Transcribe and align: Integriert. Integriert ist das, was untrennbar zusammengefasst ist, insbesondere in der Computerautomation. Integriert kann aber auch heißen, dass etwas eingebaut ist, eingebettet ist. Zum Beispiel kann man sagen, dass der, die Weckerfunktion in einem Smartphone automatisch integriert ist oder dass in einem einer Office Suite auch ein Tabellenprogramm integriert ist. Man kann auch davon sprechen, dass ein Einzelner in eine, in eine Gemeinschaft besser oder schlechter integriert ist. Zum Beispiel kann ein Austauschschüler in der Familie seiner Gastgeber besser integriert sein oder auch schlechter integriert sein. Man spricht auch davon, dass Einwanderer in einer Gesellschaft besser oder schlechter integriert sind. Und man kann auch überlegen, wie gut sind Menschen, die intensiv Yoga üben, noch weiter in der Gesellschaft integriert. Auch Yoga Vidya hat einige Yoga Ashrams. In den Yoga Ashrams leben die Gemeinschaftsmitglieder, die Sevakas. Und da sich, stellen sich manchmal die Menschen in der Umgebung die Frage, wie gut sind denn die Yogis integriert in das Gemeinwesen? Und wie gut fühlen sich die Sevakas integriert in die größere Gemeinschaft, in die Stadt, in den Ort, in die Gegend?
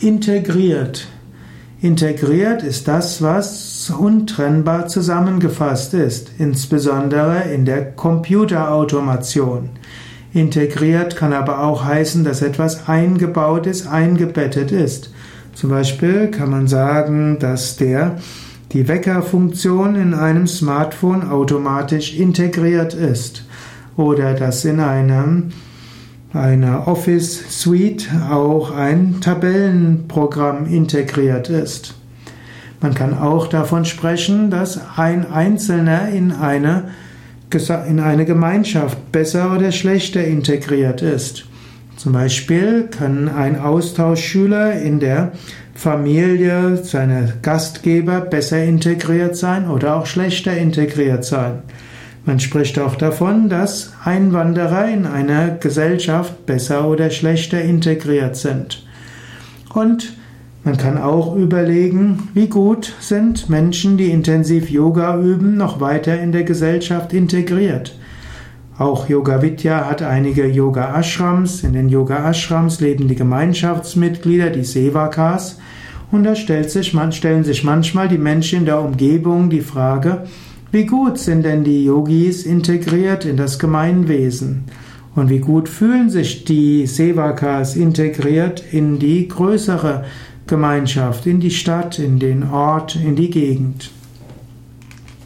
Integriert. 0.00 1.08
Integriert 1.80 2.62
ist 2.62 2.86
das, 2.86 3.20
was 3.20 3.90
untrennbar 3.90 4.86
zusammengefasst 4.86 5.92
ist, 5.92 6.30
insbesondere 6.38 7.50
in 7.52 7.64
der 7.64 7.90
Computerautomation. 7.92 9.70
Integriert 10.32 11.16
kann 11.16 11.32
aber 11.32 11.64
auch 11.64 11.84
heißen, 11.84 12.22
dass 12.22 12.42
etwas 12.42 12.88
eingebaut 12.88 13.66
ist, 13.66 13.88
eingebettet 13.88 14.70
ist. 14.70 15.12
Zum 15.54 15.70
Beispiel 15.70 16.28
kann 16.28 16.50
man 16.50 16.68
sagen, 16.68 17.40
dass 17.40 17.76
der, 17.76 18.18
die 18.70 18.86
Weckerfunktion 18.86 19.96
in 19.96 20.14
einem 20.14 20.46
Smartphone 20.46 21.28
automatisch 21.28 22.14
integriert 22.14 22.94
ist 22.94 23.44
oder 23.96 24.34
dass 24.34 24.64
in 24.64 24.78
einem 24.78 25.50
einer 26.32 26.86
Office 26.86 27.60
Suite 27.62 28.08
auch 28.30 28.70
ein 28.70 29.20
Tabellenprogramm 29.20 30.66
integriert 30.66 31.48
ist. 31.48 31.94
Man 32.80 32.94
kann 32.94 33.18
auch 33.18 33.48
davon 33.48 33.84
sprechen, 33.84 34.50
dass 34.50 34.80
ein 34.96 35.30
Einzelner 35.30 36.08
in 36.10 36.32
eine, 36.32 36.90
in 37.88 37.98
eine 37.98 38.24
Gemeinschaft 38.24 39.10
besser 39.10 39.54
oder 39.54 39.72
schlechter 39.72 40.24
integriert 40.24 41.02
ist. 41.02 41.46
Zum 41.96 42.12
Beispiel 42.12 42.88
kann 42.88 43.28
ein 43.28 43.58
Austauschschüler 43.58 44.80
in 44.80 45.00
der 45.00 45.32
Familie 45.74 46.76
seiner 46.76 47.32
Gastgeber 47.42 48.20
besser 48.20 48.62
integriert 48.62 49.36
sein 49.36 49.68
oder 49.68 49.96
auch 49.96 50.06
schlechter 50.06 50.56
integriert 50.56 51.24
sein. 51.24 51.62
Man 52.28 52.40
spricht 52.40 52.78
auch 52.78 52.94
davon, 52.94 53.48
dass 53.48 53.94
Einwanderer 54.04 54.86
in 54.86 55.06
einer 55.06 55.48
Gesellschaft 55.48 56.44
besser 56.44 56.86
oder 56.86 57.08
schlechter 57.08 57.62
integriert 57.62 58.36
sind. 58.36 58.86
Und 59.72 60.12
man 60.62 60.76
kann 60.76 60.98
auch 60.98 61.34
überlegen, 61.34 62.28
wie 62.34 62.48
gut 62.48 62.92
sind 63.00 63.48
Menschen, 63.48 63.96
die 63.96 64.10
intensiv 64.10 64.68
Yoga 64.68 65.18
üben, 65.18 65.56
noch 65.56 65.80
weiter 65.80 66.20
in 66.20 66.32
der 66.32 66.44
Gesellschaft 66.44 67.14
integriert. 67.14 67.98
Auch 68.76 69.08
Yoga 69.08 69.40
Vidya 69.40 69.88
hat 69.88 70.02
einige 70.02 70.46
Yoga 70.46 71.00
Ashrams. 71.00 71.64
In 71.64 71.72
den 71.72 71.88
Yoga 71.88 72.28
Ashrams 72.28 72.78
leben 72.80 73.08
die 73.08 73.16
Gemeinschaftsmitglieder, 73.16 74.50
die 74.50 74.64
Sevakas. 74.64 75.58
Und 76.12 76.24
da 76.24 76.34
sich, 76.34 76.94
stellen 77.12 77.44
sich 77.44 77.64
manchmal 77.64 78.08
die 78.08 78.18
Menschen 78.18 78.58
in 78.58 78.64
der 78.66 78.82
Umgebung 78.82 79.48
die 79.48 79.62
Frage, 79.62 80.24
wie 80.70 80.84
gut 80.84 81.18
sind 81.18 81.44
denn 81.44 81.64
die 81.64 81.84
Yogis 81.84 82.44
integriert 82.44 83.24
in 83.24 83.36
das 83.36 83.58
Gemeinwesen? 83.58 84.64
Und 85.14 85.30
wie 85.30 85.38
gut 85.38 85.68
fühlen 85.68 86.10
sich 86.10 86.44
die 86.44 86.86
Sevakas 86.86 87.74
integriert 87.74 88.62
in 88.70 88.98
die 88.98 89.28
größere 89.28 90.04
Gemeinschaft, 90.46 91.26
in 91.26 91.40
die 91.40 91.50
Stadt, 91.50 91.98
in 91.98 92.18
den 92.18 92.44
Ort, 92.44 92.96
in 92.96 93.16
die 93.16 93.30
Gegend? 93.30 93.90